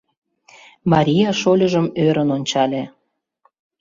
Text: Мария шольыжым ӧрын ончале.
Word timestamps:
Мария 0.91 1.29
шольыжым 1.41 1.87
ӧрын 2.05 2.29
ончале. 2.37 2.83